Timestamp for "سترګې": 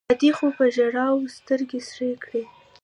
1.37-1.79